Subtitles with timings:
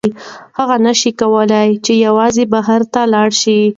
[0.57, 2.81] هغه نشي کولی چې یوازې بهر
[3.13, 3.59] لاړه شي.